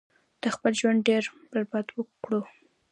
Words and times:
تا 0.41 0.47
خپل 0.55 0.71
ژوند 0.79 0.99
ډیر 1.07 1.23
برباد 1.51 1.85
کړو 2.23 2.39